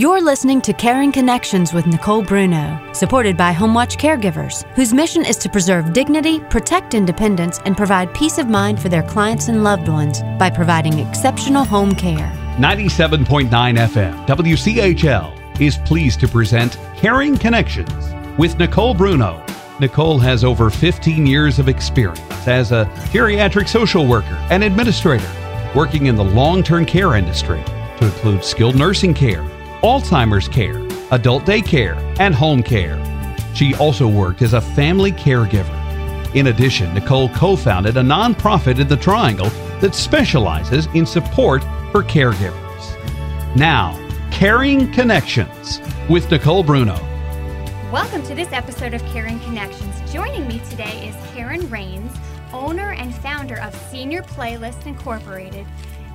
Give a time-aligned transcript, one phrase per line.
[0.00, 5.36] You're listening to Caring Connections with Nicole Bruno, supported by HomeWatch Caregivers, whose mission is
[5.36, 9.88] to preserve dignity, protect independence, and provide peace of mind for their clients and loved
[9.88, 12.32] ones by providing exceptional home care.
[12.56, 19.44] 97.9 FM, WCHL, is pleased to present Caring Connections with Nicole Bruno.
[19.80, 25.30] Nicole has over 15 years of experience as a geriatric social worker and administrator,
[25.74, 27.62] working in the long term care industry
[27.98, 29.46] to include skilled nursing care
[29.82, 32.98] Alzheimer's care, adult daycare, and home care.
[33.54, 35.74] She also worked as a family caregiver.
[36.34, 39.48] In addition, Nicole co founded a nonprofit in the Triangle
[39.80, 41.62] that specializes in support
[41.92, 43.56] for caregivers.
[43.56, 43.98] Now,
[44.30, 47.00] Caring Connections with Nicole Bruno.
[47.90, 50.12] Welcome to this episode of Caring Connections.
[50.12, 52.12] Joining me today is Karen Raines,
[52.52, 55.66] owner and founder of Senior Playlist Incorporated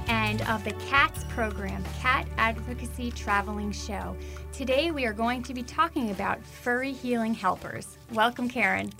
[0.08, 4.16] and of the CATS program, Cat Advocacy Traveling Show.
[4.52, 7.98] Today we are going to be talking about furry healing helpers.
[8.12, 8.92] Welcome, Karen.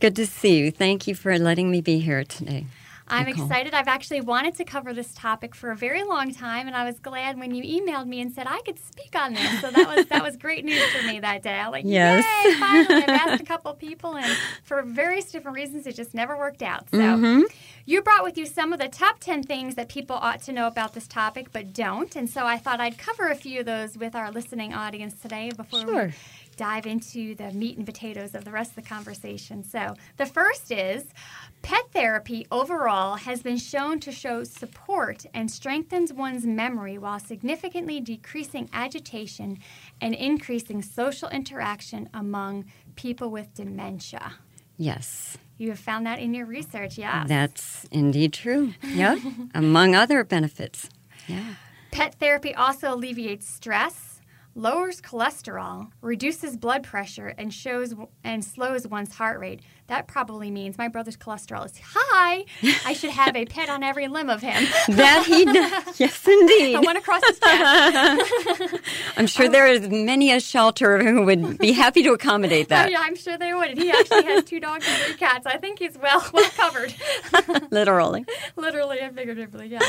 [0.00, 0.70] Good to see you.
[0.70, 2.66] Thank you for letting me be here today.
[3.08, 3.44] I'm Nicole.
[3.44, 3.72] excited.
[3.74, 6.98] I've actually wanted to cover this topic for a very long time, and I was
[6.98, 9.60] glad when you emailed me and said I could speak on this.
[9.60, 11.54] So that was that was great news for me that day.
[11.54, 12.24] I was like, yes.
[12.44, 12.54] yay!
[12.54, 16.62] Finally, I've asked a couple people, and for various different reasons, it just never worked
[16.62, 16.90] out.
[16.90, 17.42] So mm-hmm.
[17.84, 20.66] you brought with you some of the top ten things that people ought to know
[20.66, 22.14] about this topic, but don't.
[22.16, 25.52] And so I thought I'd cover a few of those with our listening audience today
[25.56, 26.06] before sure.
[26.06, 26.12] we
[26.56, 29.62] dive into the meat and potatoes of the rest of the conversation.
[29.62, 31.04] So, the first is
[31.62, 38.00] Pet therapy overall has been shown to show support and strengthens one's memory while significantly
[38.00, 39.58] decreasing agitation
[40.00, 44.34] and increasing social interaction among people with dementia.
[44.76, 45.38] Yes.
[45.58, 47.24] You have found that in your research, yeah.
[47.26, 48.74] That's indeed true.
[48.82, 49.16] Yeah.
[49.54, 50.90] Among other benefits.
[51.26, 51.54] Yeah.
[51.90, 54.15] Pet therapy also alleviates stress,
[54.56, 59.60] lowers cholesterol, reduces blood pressure, and shows and slows one's heart rate.
[59.88, 62.44] That probably means my brother's cholesterol is high.
[62.84, 64.64] I should have a pet on every limb of him.
[64.88, 66.00] that he does.
[66.00, 66.74] Yes, indeed.
[66.74, 68.80] I want to cross his path.
[69.16, 72.88] I'm sure there is many a shelter who would be happy to accommodate that.
[72.88, 73.78] Oh, yeah, I'm sure they would.
[73.78, 75.46] He actually has two dogs and three cats.
[75.46, 76.94] I think he's well well covered.
[77.70, 78.24] Literally.
[78.56, 79.80] Literally and figuratively, yeah.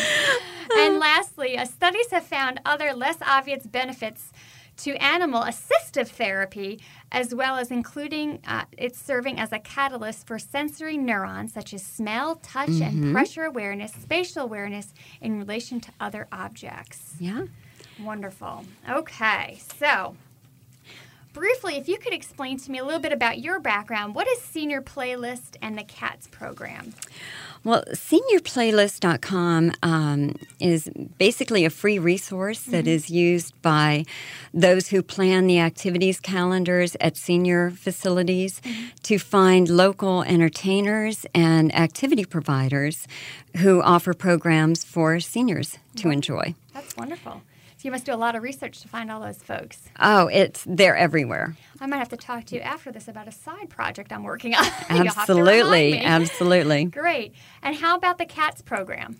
[0.78, 4.32] And lastly, uh, studies have found other less obvious benefits
[4.78, 6.80] to animal assistive therapy,
[7.12, 11.84] as well as including uh, it's serving as a catalyst for sensory neurons such as
[11.84, 13.04] smell, touch, mm-hmm.
[13.04, 17.16] and pressure awareness, spatial awareness in relation to other objects.
[17.20, 17.46] Yeah.
[18.00, 18.66] Wonderful.
[18.90, 20.16] Okay, so
[21.34, 24.42] briefly, if you could explain to me a little bit about your background, what is
[24.42, 26.94] Senior Playlist and the CATS program?
[27.68, 32.72] Well, seniorplaylist.com um, is basically a free resource mm-hmm.
[32.72, 34.06] that is used by
[34.54, 38.86] those who plan the activities calendars at senior facilities mm-hmm.
[39.04, 43.06] to find local entertainers and activity providers
[43.58, 46.56] who offer programs for seniors to enjoy.
[46.74, 47.42] That's wonderful.
[47.78, 49.88] So you must do a lot of research to find all those folks.
[50.00, 51.56] Oh, it's they're everywhere.
[51.80, 54.56] I might have to talk to you after this about a side project I'm working
[54.56, 54.66] on.
[54.90, 56.86] absolutely, absolutely.
[56.92, 57.34] Great.
[57.62, 59.20] And how about the CATS program?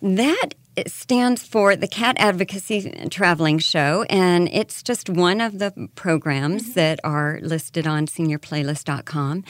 [0.00, 5.88] That it stands for the Cat Advocacy Traveling Show, and it's just one of the
[5.94, 6.72] programs mm-hmm.
[6.72, 9.44] that are listed on seniorplaylist.com.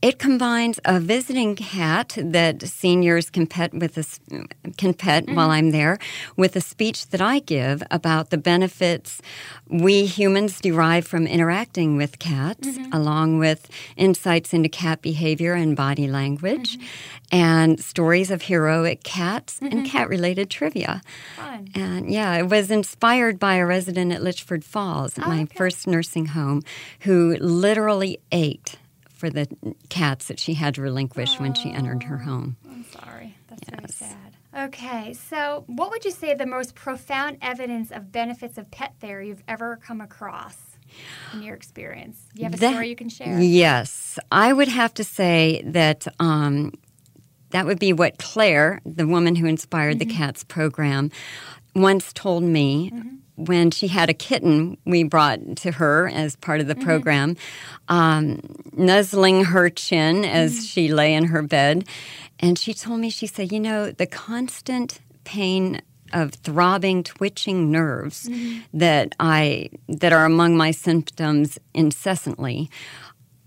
[0.00, 4.04] It combines a visiting cat that seniors can pet with a,
[4.78, 5.34] can pet mm-hmm.
[5.34, 5.98] while I'm there
[6.36, 9.20] with a speech that I give about the benefits
[9.72, 12.92] we humans derive from interacting with cats, mm-hmm.
[12.92, 16.86] along with insights into cat behavior and body language, mm-hmm.
[17.32, 19.84] And stories of heroic cats and mm-hmm.
[19.84, 21.00] cat related trivia.
[21.36, 21.68] Fun.
[21.74, 25.56] And yeah, it was inspired by a resident at Litchford Falls, at oh, my okay.
[25.56, 26.62] first nursing home,
[27.00, 28.76] who literally ate
[29.08, 29.48] for the
[29.88, 32.56] cats that she had to relinquish oh, when she entered her home.
[32.68, 33.34] I'm sorry.
[33.48, 33.80] That's yes.
[33.80, 34.18] very sad.
[34.54, 39.28] Okay, so what would you say the most profound evidence of benefits of pet therapy
[39.28, 40.58] you've ever come across?
[41.32, 42.18] in your experience?
[42.34, 43.40] Do you have a that, story you can share?
[43.40, 44.18] Yes.
[44.30, 46.72] I would have to say that um,
[47.52, 50.08] that would be what Claire, the woman who inspired mm-hmm.
[50.08, 51.10] the CATS program,
[51.74, 52.90] once told me.
[52.90, 53.08] Mm-hmm.
[53.36, 56.84] When she had a kitten, we brought to her as part of the mm-hmm.
[56.84, 57.36] program,
[57.88, 58.40] um,
[58.72, 60.64] nuzzling her chin as mm-hmm.
[60.64, 61.88] she lay in her bed.
[62.38, 65.80] And she told me, she said, You know, the constant pain
[66.12, 68.60] of throbbing, twitching nerves mm-hmm.
[68.74, 72.70] that I that are among my symptoms incessantly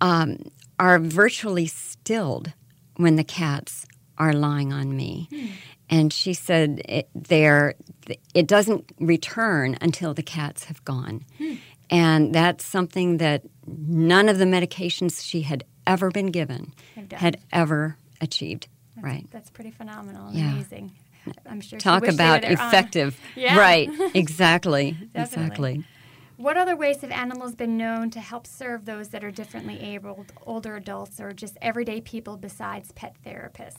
[0.01, 0.37] um,
[0.79, 2.53] are virtually stilled
[2.97, 3.85] when the cats
[4.17, 5.27] are lying on me.
[5.31, 5.49] Mm.
[5.89, 7.75] and she said it, there
[8.33, 11.25] it doesn't return until the cats have gone.
[11.37, 11.53] Hmm.
[11.89, 16.73] And that's something that none of the medications she had ever been given
[17.11, 18.67] had ever achieved.
[18.95, 19.27] That's, right.
[19.31, 20.53] That's pretty phenomenal yeah.
[20.53, 20.93] amazing.
[21.47, 21.79] I'm sure.
[21.79, 23.19] Talk about effective.
[23.35, 23.57] yeah.
[23.57, 23.89] Right.
[24.13, 24.97] Exactly.
[25.15, 25.83] exactly.
[26.37, 30.33] What other ways have animals been known to help serve those that are differently abled,
[30.45, 33.77] older adults, or just everyday people besides pet therapists?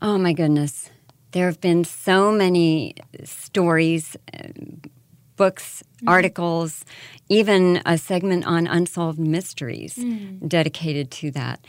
[0.00, 0.90] Oh my goodness.
[1.32, 2.94] There have been so many
[3.24, 4.48] stories, uh,
[5.36, 6.08] books, mm.
[6.08, 6.84] articles,
[7.28, 10.48] even a segment on unsolved mysteries mm.
[10.48, 11.66] dedicated to that.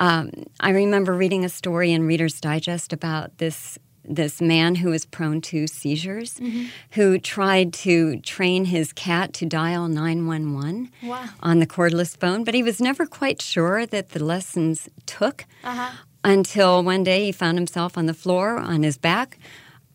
[0.00, 0.30] Um,
[0.60, 5.40] I remember reading a story in Reader's Digest about this this man who was prone
[5.42, 6.66] to seizures, mm-hmm.
[6.92, 11.28] who tried to train his cat to dial 911 wow.
[11.40, 15.90] on the cordless phone, but he was never quite sure that the lessons took uh-huh.
[16.24, 19.38] until one day he found himself on the floor on his back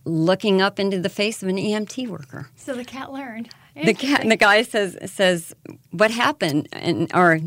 [0.04, 2.50] looking up into the face of an EMT worker.
[2.56, 3.50] So the cat learned.
[3.76, 5.56] The cat, the guy says says,
[5.92, 7.40] "What happened?" And or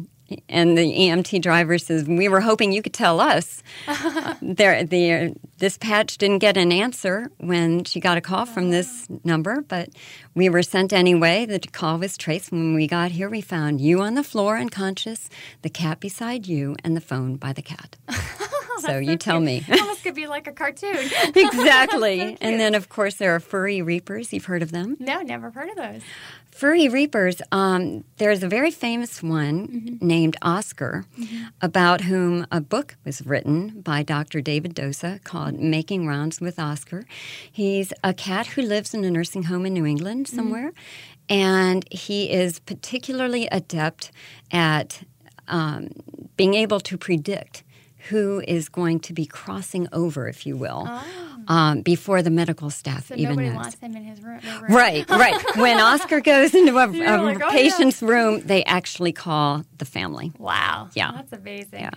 [0.48, 3.62] and the EMT driver says, "We were hoping you could tell us."
[4.42, 9.06] there, the uh, dispatch didn't get an answer when she got a call from this
[9.24, 9.90] number, but
[10.34, 11.46] we were sent anyway.
[11.46, 12.52] The call was traced.
[12.52, 15.28] When we got here, we found you on the floor unconscious,
[15.62, 17.96] the cat beside you, and the phone by the cat.
[18.80, 19.64] so you tell me.
[19.70, 20.96] Almost could be like a cartoon.
[21.34, 22.18] exactly.
[22.18, 24.32] so and then, of course, there are furry reapers.
[24.32, 24.96] You've heard of them?
[25.00, 26.02] No, never heard of those.
[26.50, 30.06] Furry reapers, um, there's a very famous one mm-hmm.
[30.06, 31.46] named Oscar, mm-hmm.
[31.60, 34.40] about whom a book was written by Dr.
[34.40, 37.06] David Dosa called Making Rounds with Oscar.
[37.50, 40.36] He's a cat who lives in a nursing home in New England mm-hmm.
[40.36, 41.34] somewhere, mm-hmm.
[41.34, 44.12] and he is particularly adept
[44.52, 45.02] at
[45.48, 45.88] um,
[46.36, 47.64] being able to predict
[48.08, 51.44] who is going to be crossing over, if you will, oh.
[51.48, 53.56] um, before the medical staff so even nobody knows.
[53.56, 54.40] wants him in his room.
[54.44, 54.72] room.
[54.72, 55.42] Right, right.
[55.56, 58.08] when Oscar goes into a, a like, oh, patient's yeah.
[58.08, 60.32] room, they actually call the family.
[60.38, 60.88] Wow.
[60.94, 61.12] Yeah.
[61.12, 61.80] That's amazing.
[61.80, 61.90] Yeah.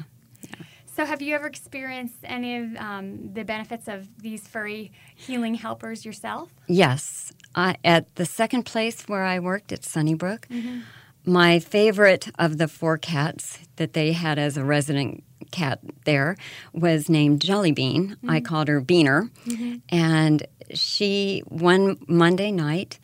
[0.96, 6.06] So, have you ever experienced any of um, the benefits of these furry healing helpers
[6.06, 6.50] yourself?
[6.68, 7.32] Yes.
[7.56, 10.80] at the second place where I worked at Sunnybrook, mm-hmm.
[11.24, 16.38] my favorite of the four cats that they had as a resident cat there
[16.74, 18.10] was named Jellybean.
[18.10, 18.30] Mm-hmm.
[18.30, 19.30] I called her Beaner.
[19.46, 19.76] Mm-hmm.
[19.90, 23.00] And she, one Monday night,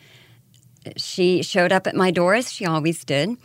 [0.98, 3.38] she showed up at my door as she always did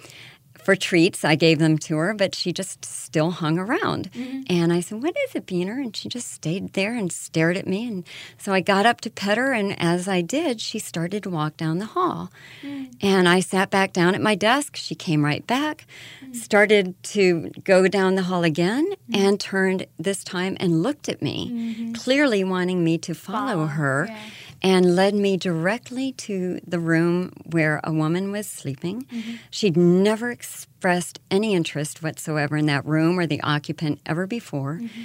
[0.69, 1.25] for treats.
[1.25, 4.13] I gave them to her, but she just still hung around.
[4.13, 4.43] Mm-hmm.
[4.51, 5.83] And I said, What is it, Beaner?
[5.83, 7.89] And she just stayed there and stared at me.
[7.89, 8.05] And
[8.37, 11.57] so I got up to pet her, and as I did, she started to walk
[11.57, 12.31] down the hall.
[12.61, 12.85] Mm-hmm.
[13.01, 14.77] And I sat back down at my desk.
[14.77, 15.87] She came right back,
[16.23, 16.35] mm-hmm.
[16.35, 19.15] started to go down the hall again, mm-hmm.
[19.15, 21.93] and turned this time and looked at me, mm-hmm.
[21.95, 24.09] clearly wanting me to follow, her.
[24.11, 24.19] Yeah
[24.63, 29.03] and led me directly to the room where a woman was sleeping.
[29.05, 29.35] Mm-hmm.
[29.51, 34.81] She'd never expressed any interest whatsoever in that room or the occupant ever before.
[34.83, 35.03] Mm-hmm.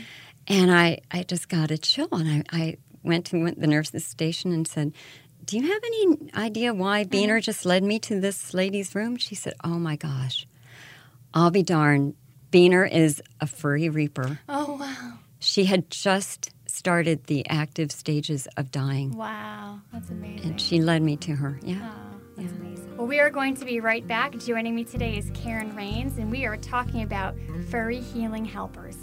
[0.48, 2.10] And I, I just got a chill.
[2.12, 4.94] And I, I went to the nurse's station and said,
[5.46, 7.40] Do you have any idea why mm-hmm.
[7.40, 9.18] Just led me to this lady's room?
[9.18, 10.48] She said, Oh my gosh,
[11.34, 12.16] I'll be darned.
[12.52, 14.40] Beaner is a furry reaper.
[14.48, 15.20] Oh, wow.
[15.44, 19.12] She had just started the active stages of dying.
[19.12, 20.52] Wow, that's amazing.
[20.52, 21.60] And she led me to her.
[21.62, 21.80] Yeah.
[21.84, 22.60] Oh, that's yeah.
[22.60, 22.98] amazing.
[22.98, 24.38] Well, we are going to be right back.
[24.38, 27.36] Joining me today is Karen Raines, and we are talking about
[27.70, 28.98] furry healing helpers.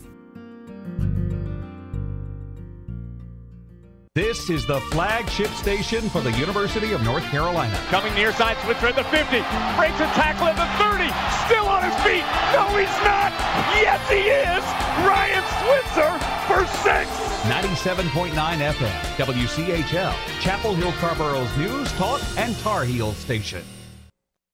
[4.21, 7.75] This is the flagship station for the University of North Carolina.
[7.89, 9.39] Coming near side, Switzer at the 50.
[9.79, 11.09] Breaks a tackle at the 30.
[11.49, 12.23] Still on his feet.
[12.53, 13.33] No, he's not.
[13.81, 14.63] Yes, he is.
[15.09, 16.13] Ryan Switzer
[16.45, 17.09] for six.
[17.49, 23.65] 97.9 FM, WCHL, Chapel Hill Carrboro's news, talk, and Tar Heel station.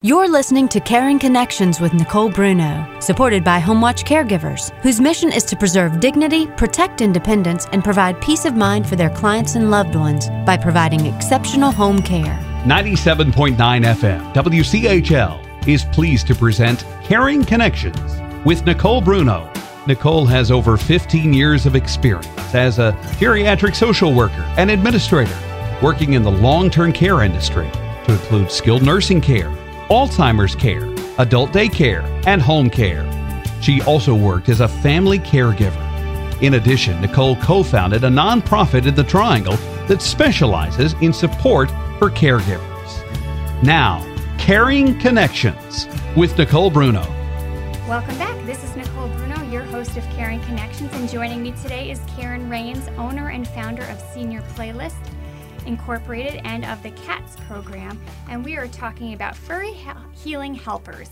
[0.03, 5.43] You're listening to Caring Connections with Nicole Bruno, supported by HomeWatch Caregivers, whose mission is
[5.45, 9.95] to preserve dignity, protect independence, and provide peace of mind for their clients and loved
[9.95, 12.37] ones by providing exceptional home care.
[12.65, 19.51] 97.9 FM, WCHL, is pleased to present Caring Connections with Nicole Bruno.
[19.87, 25.39] Nicole has over 15 years of experience as a geriatric social worker and administrator,
[25.81, 27.67] working in the long term care industry
[28.05, 29.51] to include skilled nursing care
[29.89, 33.05] Alzheimer's care, adult daycare, and home care.
[33.61, 35.81] She also worked as a family caregiver.
[36.41, 39.55] In addition, Nicole co founded a nonprofit in the Triangle
[39.87, 42.63] that specializes in support for caregivers.
[43.63, 44.05] Now,
[44.37, 47.01] Caring Connections with Nicole Bruno.
[47.87, 48.45] Welcome back.
[48.45, 52.49] This is Nicole Bruno, your host of Caring Connections, and joining me today is Karen
[52.49, 54.95] Raines, owner and founder of Senior Playlist
[55.67, 58.01] Incorporated and of the CATS program.
[58.29, 61.09] And we are talking about furry he- healing helpers.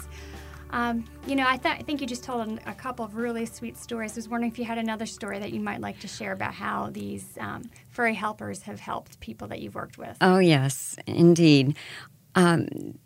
[0.72, 3.78] Um, you know, I, th- I think you just told a couple of really sweet
[3.78, 4.14] stories.
[4.14, 6.54] I was wondering if you had another story that you might like to share about
[6.54, 10.18] how these um, furry helpers have helped people that you've worked with.
[10.22, 11.78] Oh, yes, indeed.
[12.34, 12.98] Um,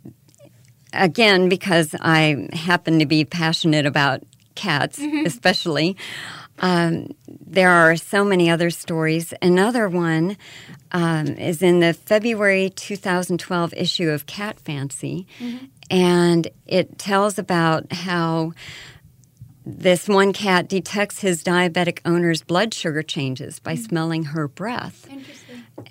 [0.93, 4.23] again, because I happen to be passionate about
[4.55, 5.25] cats, mm-hmm.
[5.25, 5.97] especially.
[6.59, 9.33] Um, there are so many other stories.
[9.41, 10.37] Another one
[10.91, 15.65] um, is in the February 2012 issue of Cat Fancy, mm-hmm.
[15.89, 18.53] and it tells about how
[19.65, 23.83] this one cat detects his diabetic owner's blood sugar changes by mm-hmm.
[23.83, 25.07] smelling her breath.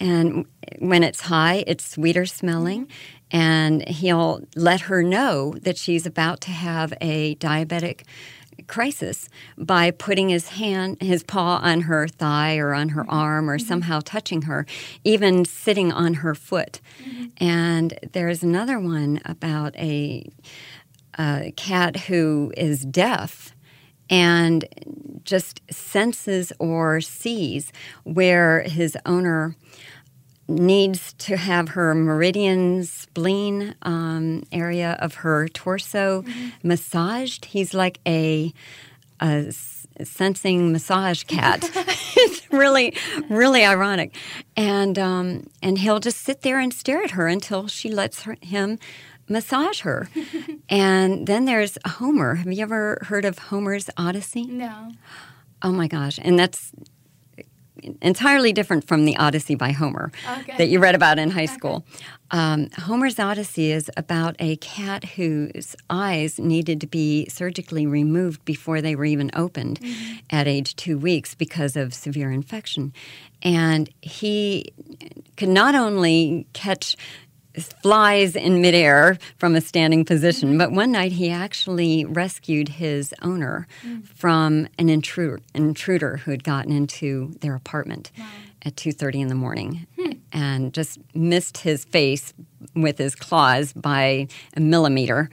[0.01, 0.47] And
[0.79, 2.87] when it's high, it's sweeter smelling.
[2.87, 2.93] Mm-hmm.
[3.31, 8.05] And he'll let her know that she's about to have a diabetic
[8.67, 13.11] crisis by putting his hand, his paw on her thigh or on her mm-hmm.
[13.11, 13.67] arm or mm-hmm.
[13.67, 14.67] somehow touching her,
[15.05, 16.81] even sitting on her foot.
[17.03, 17.27] Mm-hmm.
[17.39, 20.31] And there's another one about a,
[21.19, 23.55] a cat who is deaf
[24.11, 24.65] and
[25.25, 27.73] just senses or sees
[28.05, 29.55] where his owner
[30.49, 36.49] needs to have her meridian spleen um, area of her torso mm-hmm.
[36.63, 37.45] massaged.
[37.45, 38.53] He's like a,
[39.21, 39.53] a
[40.05, 41.71] sensing massage cat.
[41.75, 42.97] it's really,
[43.29, 44.15] really ironic,
[44.57, 48.37] and um, and he'll just sit there and stare at her until she lets her,
[48.41, 48.79] him
[49.29, 50.09] massage her.
[50.69, 52.37] and then there's Homer.
[52.37, 54.47] Have you ever heard of Homer's Odyssey?
[54.47, 54.93] No.
[55.63, 56.19] Oh my gosh!
[56.23, 56.73] And that's
[58.01, 60.57] entirely different from the Odyssey by Homer okay.
[60.59, 61.85] that you read about in high school.
[61.87, 62.07] Okay.
[62.31, 68.83] Um, Homer's Odyssey is about a cat whose eyes needed to be surgically removed before
[68.83, 70.17] they were even opened mm-hmm.
[70.31, 72.93] at age two weeks because of severe infection.
[73.43, 74.73] And he
[75.37, 76.97] could not only catch
[77.61, 80.51] flies in midair from a standing position.
[80.51, 80.59] Mm-hmm.
[80.59, 84.01] But one night he actually rescued his owner mm-hmm.
[84.03, 88.27] from an intruder, intruder who had gotten into their apartment wow.
[88.63, 90.13] at 2.30 in the morning hmm.
[90.33, 92.35] and just missed his face
[92.75, 95.31] with his claws by a millimeter.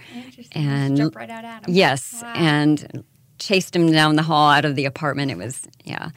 [0.52, 1.74] And jump right out at him.
[1.74, 2.34] Yes, wow.
[2.36, 3.04] and
[3.40, 5.32] chased him down the hall out of the apartment.
[5.32, 6.10] It was, yeah.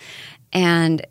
[0.53, 1.05] And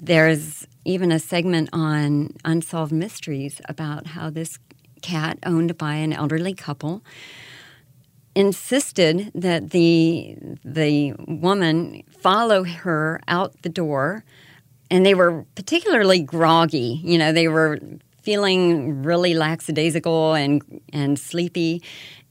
[0.00, 4.58] there's even a segment on unsolved mysteries about how this
[5.02, 7.02] cat owned by an elderly couple
[8.34, 14.24] insisted that the the woman follow her out the door
[14.90, 17.78] and they were particularly groggy you know they were
[18.22, 21.82] feeling really lackadaisical and and sleepy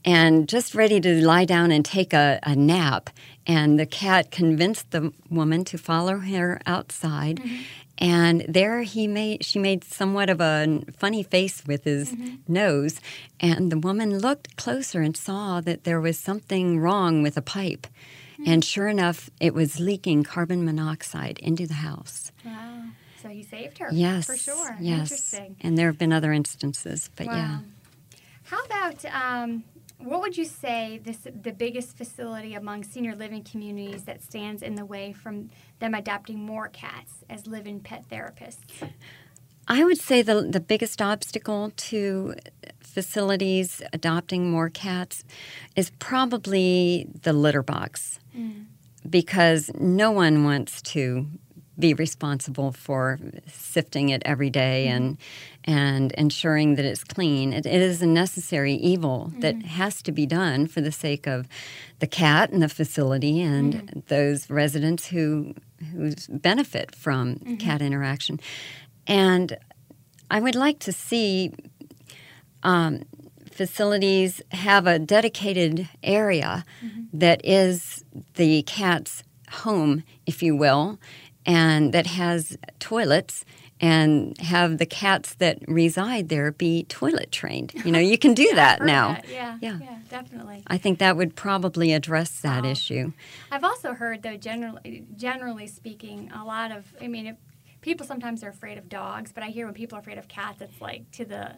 [0.03, 3.09] and just ready to lie down and take a, a nap
[3.47, 7.62] and the cat convinced the woman to follow her outside mm-hmm.
[7.97, 12.35] And there he made she made somewhat of a funny face with his mm-hmm.
[12.51, 12.99] nose.
[13.39, 17.87] And the woman looked closer and saw that there was something wrong with a pipe.
[18.33, 18.51] Mm-hmm.
[18.51, 22.31] And sure enough, it was leaking carbon monoxide into the house.
[22.43, 22.83] Wow.
[23.21, 23.89] So he saved her.
[23.91, 24.25] Yes.
[24.25, 24.77] For sure.
[24.79, 25.11] Yes.
[25.11, 25.55] Interesting.
[25.61, 27.33] And there have been other instances, but wow.
[27.33, 27.59] yeah.
[28.43, 29.63] How about um,
[29.97, 34.75] what would you say this the biggest facility among senior living communities that stands in
[34.75, 35.49] the way from
[35.79, 38.89] them adopting more cats as live-in pet therapists?
[39.67, 42.35] I would say the the biggest obstacle to
[42.79, 45.23] facilities adopting more cats
[45.75, 48.19] is probably the litter box.
[48.35, 48.65] Mm.
[49.07, 51.27] Because no one wants to
[51.77, 54.98] be responsible for sifting it every day mm-hmm.
[54.98, 55.17] and
[55.67, 57.51] and ensuring that it's clean.
[57.51, 59.39] it, it is a necessary evil mm-hmm.
[59.39, 61.48] that has to be done for the sake of
[62.00, 64.00] the cat and the facility and mm-hmm.
[64.08, 65.53] those residents who
[65.91, 67.55] who benefit from mm-hmm.
[67.55, 68.39] cat interaction.
[69.08, 69.58] And
[70.32, 71.53] I would like to see
[72.63, 73.03] um,
[73.51, 77.03] facilities have a dedicated area mm-hmm.
[77.13, 78.03] that is
[78.36, 81.00] the cat's home, if you will,
[81.45, 83.45] and that has toilets
[83.81, 87.73] and have the cats that reside there be toilet trained.
[87.83, 89.13] You know, you can do that now.
[89.13, 89.29] That.
[89.29, 90.63] Yeah, yeah, yeah, definitely.
[90.67, 92.69] I think that would probably address that oh.
[92.69, 93.11] issue.
[93.51, 96.85] I've also heard, though, generally, generally speaking, a lot of.
[97.01, 97.35] I mean,
[97.81, 100.61] people sometimes are afraid of dogs, but I hear when people are afraid of cats,
[100.61, 101.55] it's like to the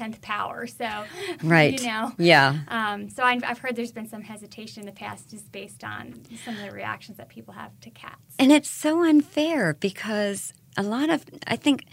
[0.00, 0.66] tenth power.
[0.66, 1.04] So,
[1.42, 2.60] right, you know, yeah.
[2.68, 6.22] Um, so I've, I've, heard there's been some hesitation in the past just based on
[6.44, 8.34] some of the reactions that people have to cats.
[8.38, 11.84] And it's so unfair because a lot of I think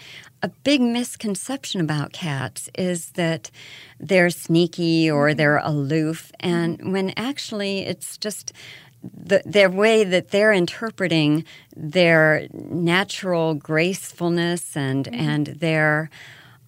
[0.41, 3.51] a big misconception about cats is that
[3.99, 5.37] they're sneaky or mm-hmm.
[5.37, 8.53] they're aloof and when actually it's just
[9.03, 11.43] the, their way that they're interpreting
[11.75, 15.29] their natural gracefulness and mm-hmm.
[15.29, 16.09] and their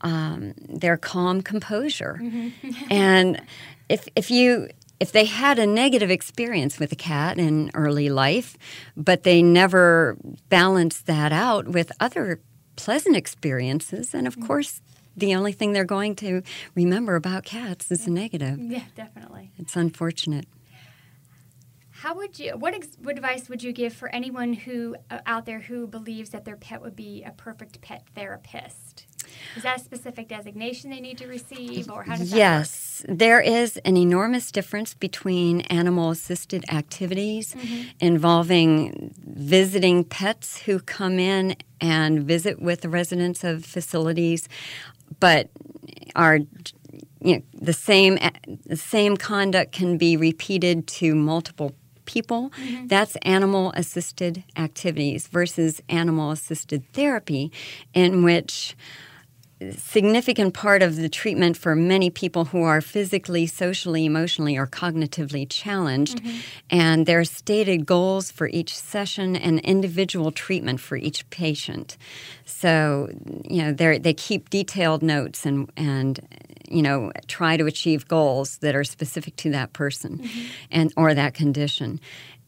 [0.02, 2.20] um, their calm composure.
[2.22, 2.72] Mm-hmm.
[2.92, 3.42] and
[3.90, 8.58] if if you if they had a negative experience with a cat in early life,
[8.98, 10.18] but they never
[10.50, 12.42] balanced that out with other
[12.76, 14.48] pleasant experiences, and of mm-hmm.
[14.48, 14.82] course,
[15.16, 16.42] the only thing they're going to
[16.76, 18.58] remember about cats is the negative.
[18.60, 19.52] Yeah, definitely.
[19.58, 20.48] It's unfortunate.
[21.92, 22.52] How would you?
[22.58, 26.30] What, ex, what advice would you give for anyone who uh, out there who believes
[26.30, 29.06] that their pet would be a perfect pet therapist?
[29.56, 33.18] Is that a specific designation they need to receive, or how does that yes, work?
[33.18, 37.90] there is an enormous difference between animal-assisted activities mm-hmm.
[38.00, 44.50] involving visiting pets who come in and visit with the residents of facilities,
[45.20, 45.50] but
[46.16, 46.40] are
[47.22, 48.18] you know, the same
[48.66, 51.74] the same conduct can be repeated to multiple
[52.06, 52.50] people.
[52.50, 52.88] Mm-hmm.
[52.88, 57.52] That's animal assisted activities versus animal assisted therapy,
[57.94, 58.76] in which
[59.78, 65.46] significant part of the treatment for many people who are physically, socially, emotionally, or cognitively
[65.50, 66.24] challenged.
[66.24, 66.38] Mm-hmm.
[66.70, 71.98] And there are stated goals for each session and individual treatment for each patient.
[72.46, 73.10] So,
[73.44, 76.20] you know, they keep detailed notes and, and
[76.70, 80.46] you know try to achieve goals that are specific to that person mm-hmm.
[80.72, 82.00] and or that condition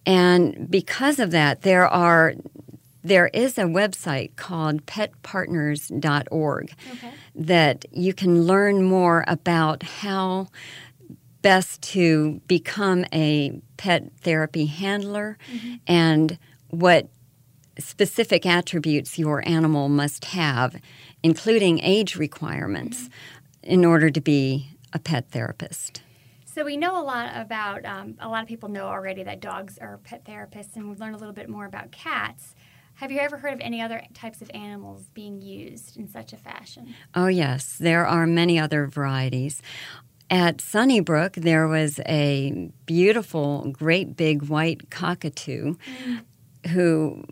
[0.05, 2.35] and because of that there are
[3.03, 7.11] there is a website called petpartners.org okay.
[7.35, 10.47] that you can learn more about how
[11.41, 15.75] best to become a pet therapy handler mm-hmm.
[15.87, 16.37] and
[16.69, 17.09] what
[17.79, 20.79] specific attributes your animal must have,
[21.23, 23.03] including age requirements.
[23.03, 23.13] Mm-hmm
[23.63, 26.01] in order to be a pet therapist.
[26.45, 29.77] So we know a lot about, um, a lot of people know already that dogs
[29.77, 32.55] are pet therapists, and we've learned a little bit more about cats.
[33.01, 36.37] Have you ever heard of any other types of animals being used in such a
[36.37, 36.93] fashion?
[37.15, 37.77] Oh, yes.
[37.79, 39.59] There are many other varieties.
[40.29, 46.69] At Sunnybrook, there was a beautiful, great big white cockatoo mm.
[46.69, 47.23] who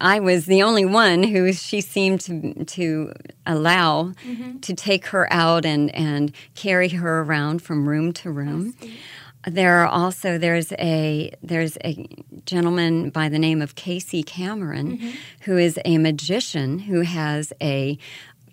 [0.00, 3.12] I was the only one who she seemed to to
[3.46, 4.58] allow mm-hmm.
[4.58, 8.74] to take her out and and carry her around from room to room.
[9.46, 12.06] There are also there's a there's a
[12.44, 15.10] gentleman by the name of Casey Cameron mm-hmm.
[15.42, 17.96] who is a magician who has a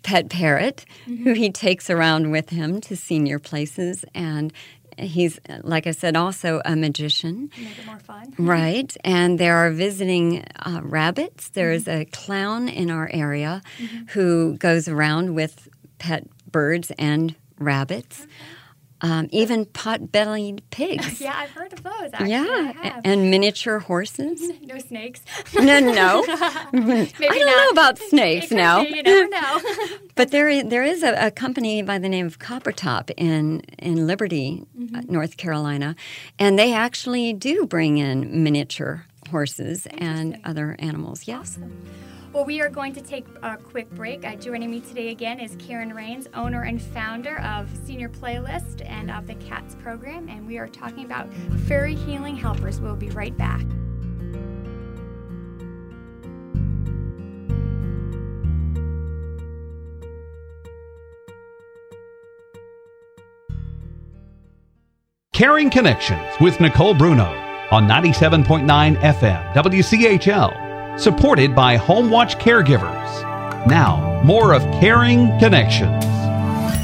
[0.04, 1.24] pet parrot mm-hmm.
[1.24, 4.52] who he takes around with him to senior places and
[4.96, 7.50] he's like I said, also a magician.
[7.58, 8.96] Make it more fun, right?
[9.02, 11.48] And there are visiting uh, rabbits.
[11.48, 12.02] There's mm-hmm.
[12.02, 14.04] a clown in our area mm-hmm.
[14.10, 18.22] who goes around with pet birds and rabbits.
[18.22, 18.30] Okay
[19.04, 21.20] um, even pot-bellied pigs.
[21.20, 22.10] yeah, I've heard of those.
[22.14, 22.30] Actually.
[22.30, 24.50] Yeah, and miniature horses.
[24.62, 25.20] no snakes.
[25.54, 26.24] no, no.
[26.26, 27.46] I don't not.
[27.46, 28.80] know about snakes now.
[28.80, 29.60] You never know.
[30.14, 34.64] but there, there is a, a, company by the name of Coppertop in in Liberty,
[34.78, 34.96] mm-hmm.
[34.96, 35.96] uh, North Carolina,
[36.38, 41.28] and they actually do bring in miniature horses and other animals.
[41.28, 41.58] Yes.
[41.58, 41.86] Awesome.
[42.34, 44.26] Well, we are going to take a quick break.
[44.26, 49.08] Uh, joining me today again is Karen Raines, owner and founder of Senior Playlist and
[49.08, 51.32] of the CATS program, and we are talking about
[51.68, 52.80] fairy healing helpers.
[52.80, 53.64] We'll be right back.
[65.32, 67.26] Caring Connections with Nicole Bruno
[67.70, 68.66] on 97.9
[68.96, 70.63] FM WCHL
[70.96, 73.66] supported by HomeWatch Caregivers.
[73.66, 76.04] Now, more of Caring Connections.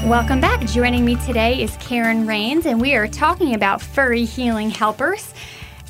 [0.05, 0.65] Welcome back.
[0.65, 5.33] Joining me today is Karen Raines, and we are talking about furry healing helpers.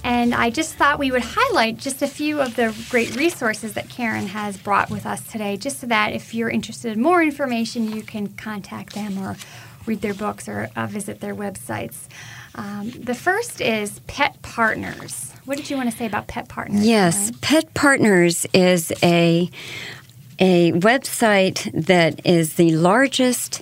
[0.04, 3.90] And I just thought we would highlight just a few of the great resources that
[3.90, 7.92] Karen has brought with us today, just so that if you're interested in more information,
[7.92, 9.36] you can contact them or
[9.86, 12.08] read their books or uh, visit their websites.
[12.56, 15.34] Um, the first is Pet Partners.
[15.46, 16.86] What did you want to say about Pet Partners?
[16.86, 19.50] Yes, Pet Partners is a
[20.40, 23.62] a website that is the largest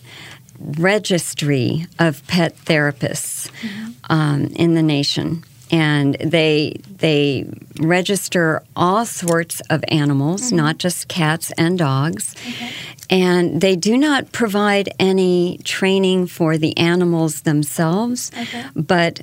[0.60, 3.92] registry of pet therapists mm-hmm.
[4.10, 7.48] um, in the nation and they they
[7.80, 10.58] register all sorts of animals, mm-hmm.
[10.58, 12.36] not just cats and dogs.
[12.48, 12.72] Okay.
[13.10, 18.66] And they do not provide any training for the animals themselves, okay.
[18.76, 19.22] but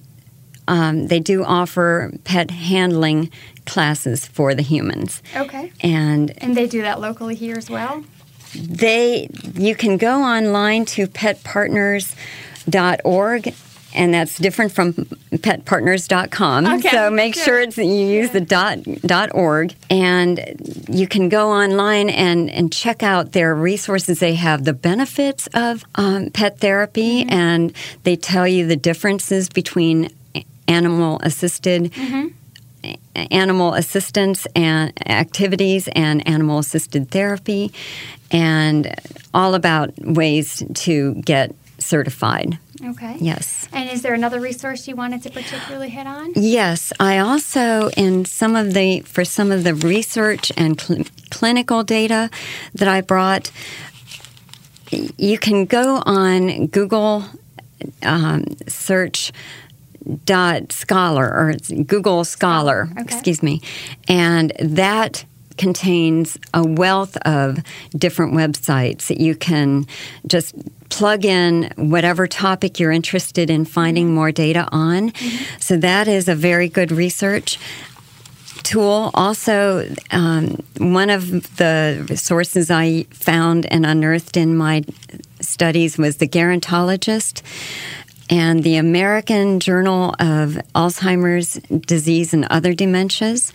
[0.66, 3.30] um, they do offer pet handling
[3.66, 5.22] classes for the humans.
[5.36, 5.70] Okay.
[5.80, 8.02] And and they do that locally here as well.
[8.54, 13.54] They you can go online to petpartners.org
[13.96, 16.66] and that's different from petpartners.com.
[16.66, 17.44] Okay, so make sure.
[17.44, 20.40] sure it's, you use the dot, dot org, and
[20.88, 24.18] you can go online and, and check out their resources.
[24.20, 27.30] They have the benefits of um, pet therapy, Mm-hmm.
[27.30, 27.72] and
[28.04, 30.10] they tell you the differences between
[30.68, 32.28] animal assisted Mm-hmm.
[33.32, 37.72] animal assistance and activities and animal assisted therapy
[38.30, 38.94] and
[39.34, 41.54] all about ways to get
[41.86, 42.58] certified.
[42.84, 43.16] Okay.
[43.18, 43.68] Yes.
[43.72, 46.32] And is there another resource you wanted to particularly hit on?
[46.34, 51.82] Yes, I also in some of the for some of the research and cl- clinical
[51.84, 52.28] data
[52.74, 53.50] that I brought
[55.18, 57.24] you can go on Google
[58.02, 59.32] um, search
[60.24, 63.02] dot scholar or Google Scholar, Okay.
[63.02, 63.60] excuse me,
[64.08, 65.24] and that
[65.56, 67.58] contains a wealth of
[67.96, 69.86] different websites that you can
[70.26, 70.54] just
[70.88, 75.12] plug in whatever topic you're interested in finding more data on.
[75.58, 77.58] So that is a very good research
[78.62, 79.10] tool.
[79.14, 84.84] Also, um, one of the sources I found and unearthed in my
[85.40, 87.42] studies was the Gerontologist
[88.28, 91.54] and the American Journal of Alzheimer's
[91.86, 93.52] Disease and Other Dementias.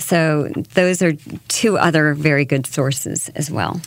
[0.00, 1.12] So, those are
[1.48, 3.80] two other very good sources as well.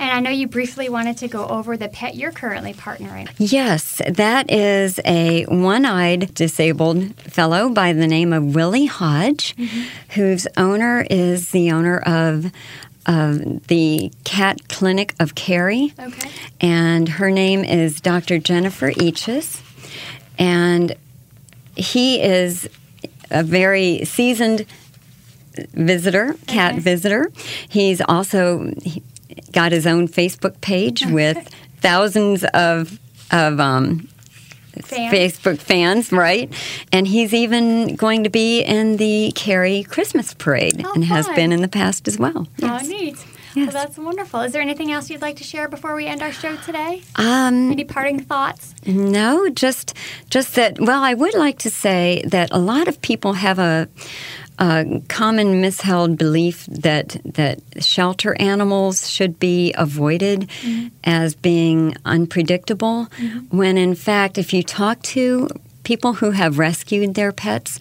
[0.00, 3.28] And I know you briefly wanted to go over the pet you're currently partnering.
[3.38, 9.82] Yes, that is a one eyed disabled fellow by the name of Willie Hodge, mm-hmm.
[10.12, 12.52] whose owner is the owner of.
[13.06, 16.30] of the Cat Clinic of Cary, Okay.
[16.60, 18.38] and her name is Dr.
[18.38, 19.62] Jennifer Eaches.
[20.38, 20.94] And
[21.74, 22.68] he is
[23.30, 24.66] a very seasoned
[25.72, 26.80] visitor, cat Okay.
[26.80, 27.30] visitor.
[27.68, 28.72] He's also
[29.52, 31.38] got his own Facebook page with
[31.80, 32.98] thousands of
[33.30, 34.08] of um,
[34.82, 35.12] Fans.
[35.12, 36.52] Facebook fans, right?
[36.92, 41.34] And he's even going to be in the Cary Christmas parade Oh, and has fun.
[41.34, 42.46] been in the past as well.
[42.62, 43.16] Oh, neat.
[43.58, 43.72] Yes.
[43.72, 44.40] That's wonderful.
[44.40, 47.02] Is there anything else you'd like to share before we end our show today?
[47.16, 48.74] Um, Any parting thoughts?
[48.86, 49.94] No, just
[50.30, 50.80] just that.
[50.80, 53.88] Well, I would like to say that a lot of people have a,
[54.58, 60.48] a common misheld belief that that shelter animals should be avoided
[61.04, 63.08] as being unpredictable,
[63.50, 65.48] when in fact, if you talk to
[65.84, 67.78] people who have rescued their pets.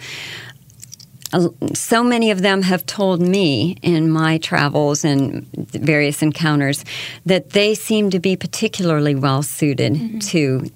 [1.34, 6.86] Uh, So many of them have told me in my travels and various encounters
[7.26, 10.70] that they seem to be particularly well suited to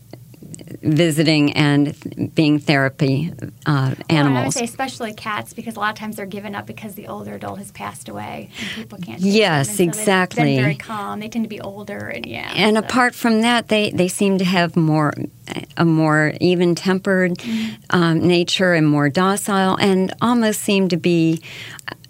[0.84, 4.56] visiting and being therapy uh, Well, I would animals.
[4.56, 7.60] say especially cats because a lot of times they're given up because the older adult
[7.60, 9.22] has passed away and people can't.
[9.22, 9.88] Yes, them.
[9.88, 10.56] And so exactly.
[10.58, 11.20] Very calm.
[11.20, 12.52] They tend to be older and yeah.
[12.56, 15.14] and so- apart from that, they, they seem to have more
[15.78, 17.74] a more even tempered Mm-hmm.
[17.92, 21.42] um, nature and more docile, and almost seem to be.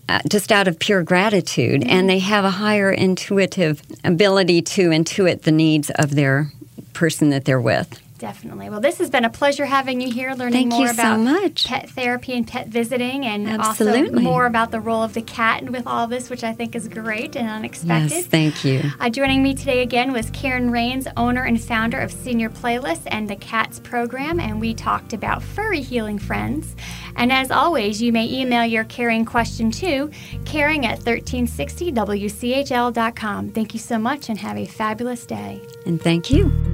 [0.10, 1.89] Uh, just out of pure gratitude, Mm-hmm.
[1.89, 6.51] and they have a higher intuitive ability to intuit the needs of their
[6.91, 8.00] person that they're with.
[8.21, 8.69] Definitely.
[8.69, 11.21] Well, this has been a pleasure having you here, learning Thank more you so about
[11.21, 11.65] much.
[11.65, 14.10] pet therapy and pet visiting, and Absolutely.
[14.10, 16.88] also more about the role of the cat with all this, which I think is
[16.88, 18.12] great and unexpected.
[18.12, 18.84] Yes, thank you.
[18.99, 23.27] Uh, joining me today again was Karen Raines, owner and founder of Senior Playlist and
[23.27, 26.75] the Cats program, and we talked about furry healing friends.
[27.15, 30.12] And as always, you may email your caring question to
[30.45, 33.49] caring at 1360wchl.com.
[33.49, 35.60] Thank you so much and have a fabulous day.
[35.88, 36.70] And thank you.